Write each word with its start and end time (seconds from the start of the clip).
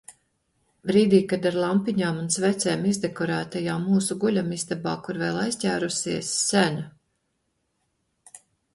Brīdī, 0.91 1.19
kad 1.33 1.45
ar 1.49 1.57
lampiņām 1.63 2.17
un 2.21 2.31
svecēm 2.37 2.89
izdekorētajā 2.93 3.77
mūsu 3.85 4.19
guļamistabā, 4.25 4.97
kur 5.07 5.23
vēl 5.27 5.41
aizķērusies 5.47 6.35
sena. 6.51 6.91